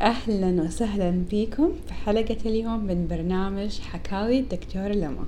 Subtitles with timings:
[0.00, 5.24] أهلا وسهلا بكم في حلقة اليوم من برنامج حكاوي الدكتور لما.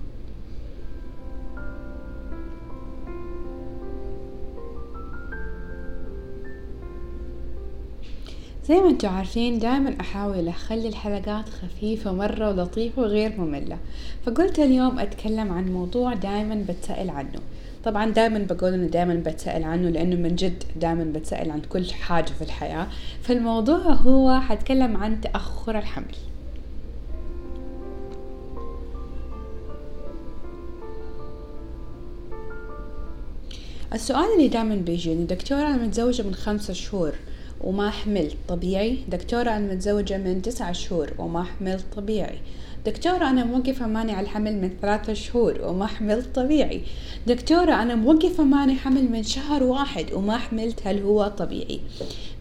[8.65, 13.79] زي ما أنتم عارفين دائما أحاول أخلي الحلقات خفيفة مرة ولطيفة وغير مملة.
[14.27, 17.41] فقلت اليوم أتكلم عن موضوع دائما بتسأل عنه.
[17.85, 22.31] طبعا دائما بقول إنه دائما بتسأل عنه لأنه من جد دائما بتسأل عن كل حاجة
[22.39, 22.87] في الحياة.
[23.23, 26.15] فالموضوع هو حتكلم عن تأخر الحمل.
[33.93, 37.13] السؤال اللي دائما بيجيني دكتورة أنا متزوجة من خمسة شهور.
[37.61, 38.99] وما حملت طبيعي.
[39.09, 42.39] دكتورة أنا متزوجة من تسعة شهور وما حملت طبيعي.
[42.87, 46.83] دكتورة أنا موقفة ماني على الحمل من ثلاثة شهور وما حملت طبيعي.
[47.27, 51.81] دكتورة أنا موقفة ماني حمل من شهر واحد وما حملت هل هو طبيعي.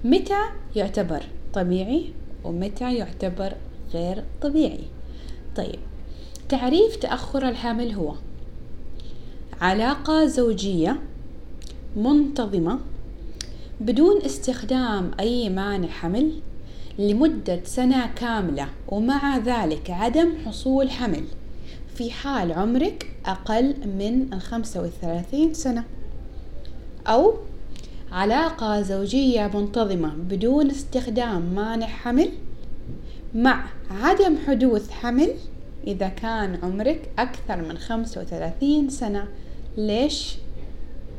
[0.04, 0.40] متى
[0.76, 2.06] يعتبر طبيعي
[2.44, 3.54] ومتى يعتبر
[3.94, 4.84] غير طبيعي؟
[5.56, 5.80] طيب
[6.50, 8.14] تعريف تأخر الحمل هو
[9.62, 11.00] علاقة زوجية
[11.96, 12.80] منتظمة
[13.81, 16.31] بدون استخدام أي مانع حمل
[17.00, 21.23] لمدة سنة كاملة ومع ذلك عدم حصول حمل
[21.95, 25.84] في حال عمرك أقل من الخمسة والثلاثين سنة.
[27.08, 27.34] أو
[28.11, 32.30] علاقة زوجية منتظمة بدون استخدام مانع حمل
[33.36, 35.34] مع عدم حدوث حمل
[35.88, 39.28] إذا كان عمرك أكثر من خمسة وثلاثين سنة.
[39.78, 40.38] ليش؟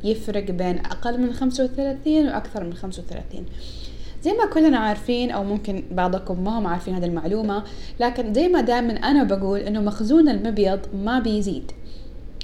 [0.03, 3.45] يفرق بين أقل من خمسة وثلاثين وأكثر من خمسة وثلاثين.
[4.23, 7.63] زي ما كلنا عارفين أو ممكن بعضكم ما هم عارفين هذه المعلومة
[7.99, 11.71] لكن زي ما دائما أنا بقول إنه مخزون المبيض ما بيزيد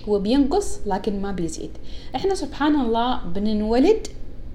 [0.10, 1.70] هو بينقص لكن ما بيزيد.
[2.16, 4.08] إحنا سبحان الله بننولد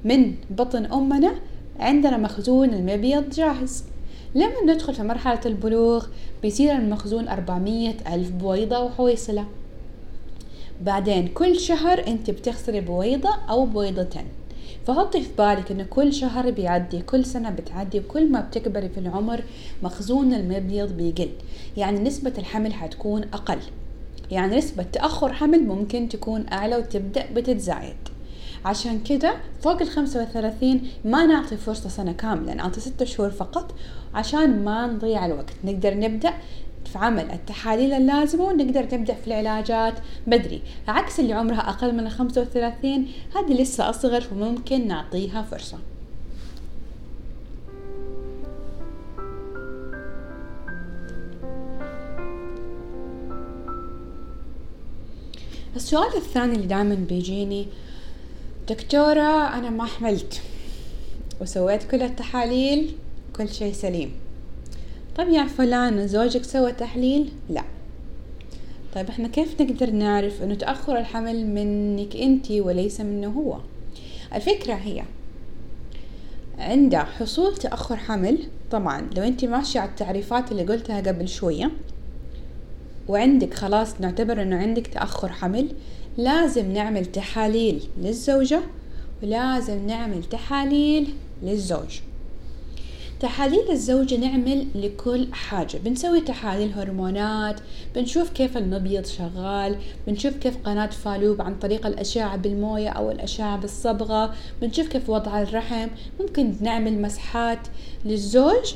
[0.04, 1.34] من بطن أمنا
[1.80, 3.84] عندنا مخزون المبيض جاهز.
[4.34, 6.06] لما ندخل في مرحلة البلوغ
[6.42, 9.44] بيصير المخزون أربعمية ألف بويضة وحويصلة.
[10.80, 14.24] بعدين كل شهر انت بتخسري بويضة أو بويضتين.
[14.86, 19.44] فحطي في بالك إنه كل شهر بيعدي كل سنة بتعدي وكل ما بتكبري في العمر
[19.82, 21.30] مخزون المبيض بيقل.
[21.76, 23.58] يعني نسبة الحمل حتكون أقل.
[24.30, 27.96] يعني نسبة تأخر حمل ممكن تكون أعلى وتبدأ بتتزايد.
[28.64, 33.74] عشان كده فوق الخمسة وثلاثين ما نعطي فرصة سنة كاملة نعطي ستة شهور فقط
[34.14, 35.50] عشان ما نضيع الوقت.
[35.64, 36.32] نقدر نبدأ
[36.92, 39.94] في عمل التحاليل اللازمة ونقدر نبدأ في العلاجات.
[40.26, 45.78] بدري عكس اللي عمرها أقل من الخمسة وثلاثين هذه لسه أصغر فممكن نعطيها فرصة.
[55.76, 57.66] السؤال الثاني اللي دائما بيجيني
[58.68, 60.40] دكتورة أنا ما حملت
[61.40, 62.94] وسويت كل التحاليل
[63.36, 64.12] كل شيء سليم.
[65.16, 67.64] طب يا فلان زوجك سوى تحليل؟ لا.
[68.94, 73.58] طيب إحنا كيف نقدر نعرف إنه تأخر الحمل منك انتي وليس منه هو؟
[74.34, 75.02] الفكرة هي
[76.58, 78.38] عند حصول تأخر حمل
[78.70, 81.70] طبعا لو انتي ماشية على التعريفات اللي قلتها قبل شوية
[83.08, 85.68] وعندك خلاص نعتبر إنه عندك تأخر حمل
[86.18, 88.60] لازم نعمل تحاليل للزوجة
[89.22, 92.00] ولازم نعمل تحاليل للزوج.
[93.20, 95.78] تحاليل الزوجة نعمل لكل حاجة.
[95.84, 97.60] بنسوي تحاليل هرمونات
[97.94, 99.76] بنشوف كيف المبيض شغال
[100.06, 105.88] بنشوف كيف قناة فالوب عن طريق الأشعة بالموية أو الأشعة بالصبغة بنشوف كيف وضع الرحم.
[106.20, 107.58] ممكن نعمل مسحات
[108.04, 108.74] للزوج.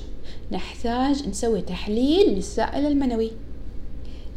[0.53, 3.31] نحتاج نسوي تحليل للسائل المنوي.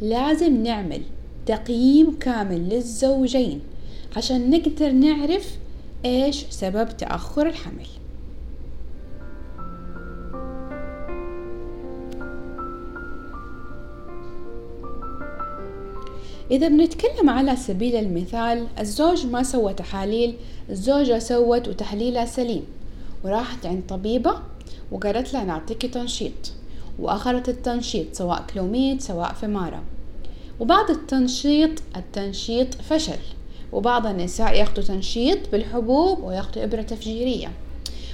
[0.00, 1.02] لازم نعمل
[1.46, 3.60] تقييم كامل للزوجين
[4.16, 5.58] عشان نقدر نعرف
[6.04, 7.86] إيش سبب تأخر الحمل.
[16.50, 20.34] إذا بنتكلم على سبيل المثال الزوج ما سوى تحاليل
[20.70, 22.62] الزوجة سوت وتحليلها سليم
[23.24, 24.34] وراحت عند طبيبة
[24.92, 26.52] وقالت لها نعطيك تنشيط
[26.98, 29.82] وأخذت التنشيط سواء كلوميد سواء فمارة.
[30.60, 33.18] وبعد التنشيط التنشيط فشل
[33.72, 37.50] وبعض النساء ياخدوا تنشيط بالحبوب وياخدوا إبرة تفجيرية.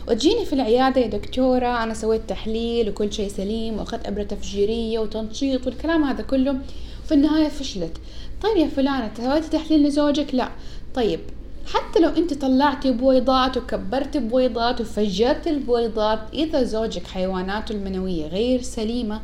[0.09, 5.67] وتجيني في العيادة يا دكتورة أنا سويت تحليل وكل شيء سليم وأخذت إبرة تفجيرية وتنشيط
[5.67, 6.59] والكلام هذا كله.
[7.05, 7.97] في النهاية فشلت.
[8.43, 10.49] طيب يا فلانة سويتي تحليل لزوجك؟ لا.
[10.95, 11.21] طيب
[11.67, 19.21] حتى لو أنت طلعتي بويضات وكبرتي بويضات وفجرتي البويضات إذا زوجك حيواناته المنوية غير سليمة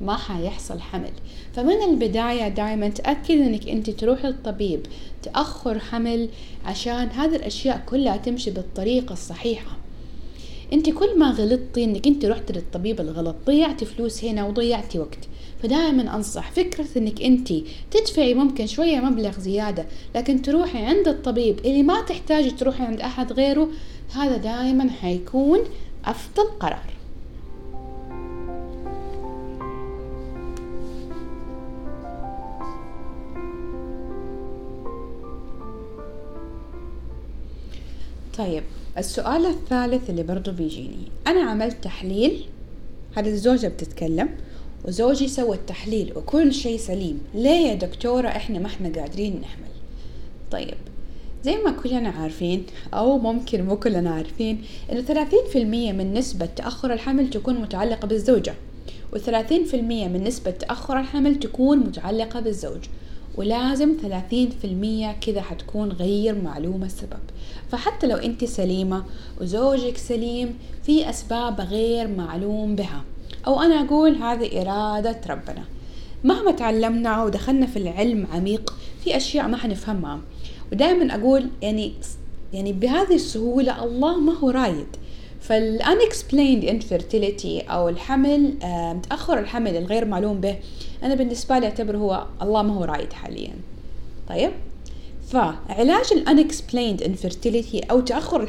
[0.00, 1.12] ما حيحصل حمل.
[1.52, 4.86] فمن البداية دائما تأكد إنك أنت تروحي للطبيب
[5.22, 6.28] تأخر حمل
[6.64, 9.83] عشان هذه الأشياء كلها تمشي بالطريقة الصحيحة.
[10.72, 15.28] أنت كل ما غلطتي إنك أنت رحت للطبيب الغلط ضيعتي فلوس هنا وضيعتي وقت.
[15.62, 17.52] فدائما أنصح فكرة إنك أنت
[17.90, 23.32] تدفعي ممكن شوية مبلغ زيادة لكن تروحي عند الطبيب اللي ما تحتاجي تروحي عند أحد
[23.32, 23.68] غيره
[24.14, 25.58] هذا دائما حيكون
[26.04, 26.93] أفضل قرار.
[38.38, 38.62] طيب
[38.98, 41.08] السؤال الثالث اللي برضو بيجيني.
[41.26, 42.44] أنا عملت تحليل
[43.16, 44.28] هذه الزوجة بتتكلم
[44.84, 47.20] وزوجي سوى التحليل وكل شيء سليم.
[47.34, 49.68] ليه يا دكتورة؟ إحنا ما إحنا قادرين نحمل.
[50.50, 50.74] طيب
[51.44, 56.46] زي ما كلنا عارفين أو ممكن مو كلنا عارفين إنه ثلاثين في المية من نسبة
[56.46, 58.54] تأخر الحمل تكون متعلقة بالزوجة
[59.12, 62.80] وثلاثين في المية من نسبة تأخر الحمل تكون متعلقة بالزوج.
[63.36, 67.20] ولازم ثلاثين في المية كذا حتكون غير معلومة السبب.
[67.70, 69.04] فحتى لو انت سليمة
[69.40, 73.04] وزوجك سليم في أسباب غير معلوم بها.
[73.46, 75.64] أو أنا أقول هذه إرادة ربنا.
[76.24, 80.20] مهما تعلمنا ودخلنا في العلم عميق في أشياء ما حنفهمها.
[80.72, 81.92] ودائما أقول يعني
[82.52, 84.86] يعني بهذه السهولة الله ما هو رايد.
[85.48, 88.54] فالunexplained infertility أو الحمل
[89.10, 90.56] تأخر الحمل الغير معلوم به
[91.02, 93.54] أنا بالنسبة لي أعتبره هو الله ما هو رايد حاليا.
[94.28, 94.50] طيب؟
[95.28, 98.42] فعلاج ال unexplained infertility أو تأخر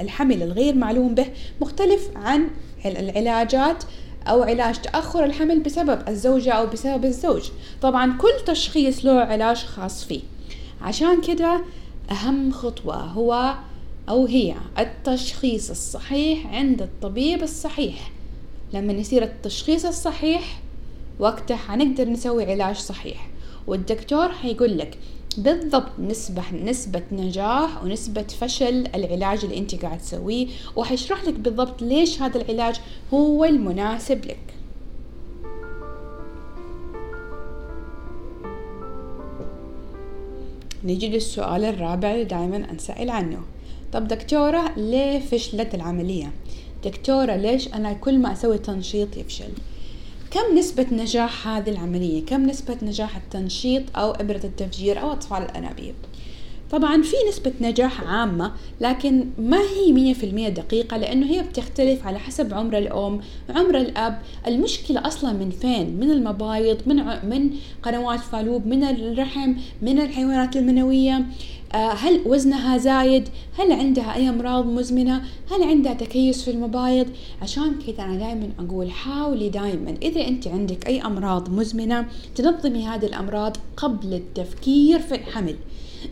[0.00, 1.26] الحمل الغير معلوم به
[1.60, 2.48] مختلف عن
[2.86, 3.84] العلاجات
[4.28, 7.50] أو علاج تأخر الحمل بسبب الزوجة أو بسبب الزوج.
[7.82, 10.20] طبعا كل تشخيص له علاج خاص فيه.
[10.82, 11.60] عشان كده
[12.10, 13.54] أهم خطوة هو
[14.08, 18.10] أو هي التشخيص الصحيح عند الطبيب الصحيح.
[18.72, 20.60] لما يصير التشخيص الصحيح
[21.18, 23.28] وقتها حنقدر نسوي علاج صحيح.
[23.66, 24.98] والدكتور حيقول لك
[25.38, 30.46] بالضبط نسبة نسبة نجاح ونسبة فشل العلاج اللي أنت قاعد تسويه
[30.76, 32.80] وحيشرح لك بالضبط ليش هذا العلاج
[33.14, 34.54] هو المناسب لك.
[40.84, 43.51] نيجي للسؤال الرابع اللي دائما أنسأل عنه.
[43.92, 46.32] طب دكتورة ليه فشلت العملية؟
[46.84, 49.50] دكتورة ليش أنا كل ما أسوي تنشيط يفشل؟
[50.30, 55.94] كم نسبة نجاح هذه العملية؟ كم نسبة نجاح التنشيط أو إبرة التفجير أو أطفال الأنابيب؟
[56.72, 62.06] طبعا في نسبة نجاح عامة لكن ما هي مية في المية دقيقة؟ لأنه هي بتختلف
[62.06, 64.18] على حسب عمر الأم عمر الأب.
[64.46, 66.96] المشكلة أصلا من فين؟ من المبايض من
[67.28, 67.50] من
[67.82, 71.26] قنوات فالوب من الرحم من الحيوانات المنوية.
[71.74, 73.28] آه، هل وزنها زايد؟
[73.58, 77.06] هل عندها أي أمراض مزمنة؟ هل عندها تكيس في المبايض؟
[77.42, 83.06] عشان كذا أنا دائما أقول حاولي دائما إذا أنت عندك أي أمراض مزمنة تنظمي هذه
[83.06, 85.56] الأمراض قبل التفكير في الحمل.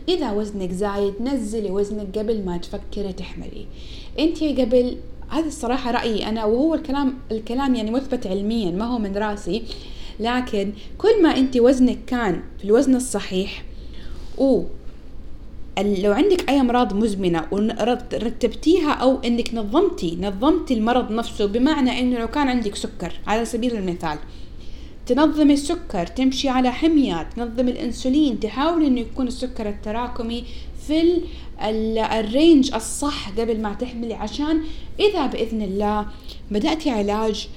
[0.09, 3.65] إذا وزنك زايد نزلي وزنك قبل ما تفكري تحملي.
[4.19, 4.97] أنت قبل
[5.29, 9.63] هذا الصراحة رأيي أنا وهو الكلام الكلام يعني مثبت علميا ما هو من رأسي.
[10.19, 13.63] لكن كل ما أنت وزنك كان في الوزن الصحيح
[14.37, 14.63] و
[15.79, 22.27] لو عندك أي أمراض مزمنة ورتبتيها أو إنك نظمتي نظمتي المرض نفسه بمعنى إنه لو
[22.27, 24.17] كان عندك سكر على سبيل المثال
[25.11, 30.43] تنظمي السكر تمشي على حمية تنظم الإنسولين تحاولي إنه يكون السكر التراكمي
[30.87, 31.21] في
[32.19, 34.61] الرينج الصح قبل ما تحملي عشان
[34.99, 36.05] إذا بإذن الله
[36.51, 37.47] بدأتي علاج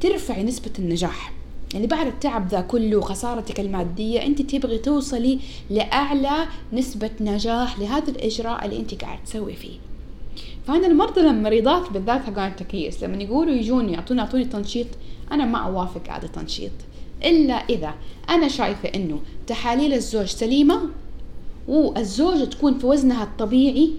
[0.00, 1.32] ترفعي نسبة النجاح.
[1.74, 5.38] يعني بعد التعب ذا كله وخسارتك المادية أنت تبغي توصلي
[5.70, 9.89] لأعلى نسبة نجاح لهذا الإجراء اللي أنت قاعد تسوي فيه.
[10.70, 14.86] فأنا المرضى المريضات بالذات حقون التكيس لما يقولوا يجوني يعطوني يعطوني تنشيط
[15.32, 16.70] أنا ما أوافق هذا التنشيط.
[17.24, 17.94] إلا إذا
[18.28, 20.80] أنا شايفة إنه تحاليل الزوج سليمة
[21.68, 23.90] والزوجة تكون في وزنها الطبيعي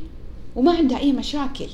[0.56, 1.68] وما عندها أي مشاكل.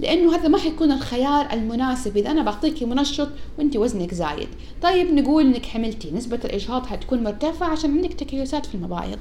[0.00, 2.16] لأنه هذا ما حيكون الخيار المناسب.
[2.16, 3.28] إذا أنا بعطيكي منشط
[3.58, 4.48] وانت وزنك زايد.
[4.82, 9.18] طيب نقول إنك حملتي نسبة الاجهاض حتكون مرتفعة عشان عندك تكيسات في المبايض.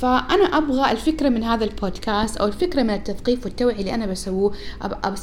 [0.00, 4.50] فأنا أبغى الفكرة من هذا البودكاست أو الفكرة من التثقيف والتوعية اللي أنا بسويه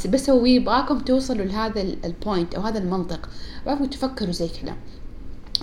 [0.09, 3.29] بسويه ابغاكم توصلوا لهذا البوينت أو هذا المنطق.
[3.63, 4.75] ابغاكم تفكروا زي كذا.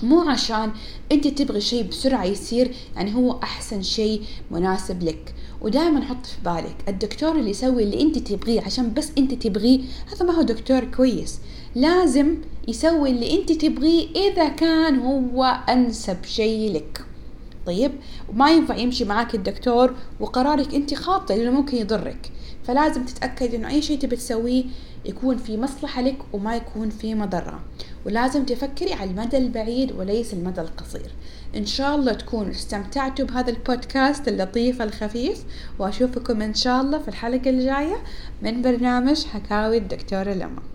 [0.03, 0.71] مو عشان
[1.11, 5.35] أنت تبغي شيء بسرعة يصير يعني هو أحسن شيء مناسب لك.
[5.61, 9.79] ودائما حط في بالك الدكتور اللي يسوي اللي أنت تبغيه عشان بس أنت تبغيه
[10.13, 11.39] هذا ما هو دكتور كويس.
[11.75, 17.05] لازم يسوي اللي أنت تبغيه إذا كان هو أنسب شيء لك.
[17.65, 17.91] طيب
[18.29, 22.31] وما ينفع يمشي معاك الدكتور وقرارك أنت خاطئ لأنه ممكن يضرك.
[22.63, 24.63] فلازم تتأكد إنه أي شيء تبي تسويه
[25.05, 27.59] يكون في مصلحة لك وما يكون في مضرة.
[28.05, 31.11] ولازم تفكري على المدى البعيد وليس المدى القصير.
[31.55, 35.43] إن شاء الله تكونوا استمتعتوا بهذا البودكاست اللطيف الخفيف
[35.79, 37.97] وأشوفكم إن شاء الله في الحلقة الجاية
[38.41, 40.74] من برنامج حكاوي الدكتورة لما.